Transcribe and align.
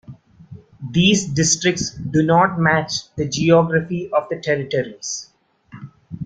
These 0.89 1.27
districts 1.27 1.91
do 1.91 2.23
not 2.23 2.59
match 2.59 3.13
the 3.17 3.29
geography 3.29 4.09
of 4.11 4.25
the 4.29 4.37
territories. 4.41 5.29